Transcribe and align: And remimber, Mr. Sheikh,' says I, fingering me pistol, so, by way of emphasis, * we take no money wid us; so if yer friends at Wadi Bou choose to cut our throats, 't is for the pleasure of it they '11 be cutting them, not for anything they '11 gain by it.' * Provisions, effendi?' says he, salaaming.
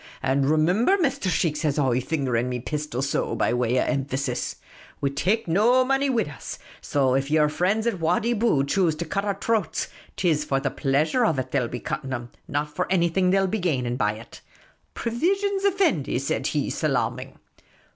And 0.23 0.49
remimber, 0.49 0.97
Mr. 0.97 1.29
Sheikh,' 1.29 1.57
says 1.57 1.77
I, 1.77 1.99
fingering 1.99 2.49
me 2.49 2.59
pistol, 2.59 3.03
so, 3.03 3.35
by 3.35 3.53
way 3.53 3.77
of 3.77 3.87
emphasis, 3.87 4.55
* 4.77 4.99
we 4.99 5.11
take 5.11 5.47
no 5.47 5.85
money 5.85 6.09
wid 6.09 6.27
us; 6.27 6.57
so 6.81 7.13
if 7.13 7.29
yer 7.29 7.47
friends 7.47 7.85
at 7.85 7.99
Wadi 7.99 8.33
Bou 8.33 8.63
choose 8.63 8.95
to 8.95 9.05
cut 9.05 9.25
our 9.25 9.35
throats, 9.39 9.89
't 10.17 10.27
is 10.27 10.43
for 10.43 10.59
the 10.59 10.71
pleasure 10.71 11.23
of 11.23 11.37
it 11.37 11.51
they 11.51 11.59
'11 11.59 11.71
be 11.71 11.79
cutting 11.81 12.09
them, 12.09 12.31
not 12.47 12.75
for 12.75 12.91
anything 12.91 13.29
they 13.29 13.37
'11 13.37 13.61
gain 13.61 13.95
by 13.95 14.13
it.' 14.13 14.41
* 14.69 14.93
Provisions, 14.95 15.65
effendi?' 15.65 16.17
says 16.17 16.47
he, 16.47 16.71
salaaming. 16.71 17.37